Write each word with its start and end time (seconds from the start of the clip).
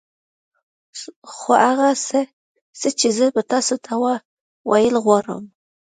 خو 1.33 1.51
هغه 1.67 1.89
څه 2.79 2.89
چې 2.99 3.07
زه 3.17 3.25
يې 3.35 3.43
تاسو 3.51 3.75
ته 3.85 3.91
ويل 4.69 4.95
غواړم. 5.05 5.43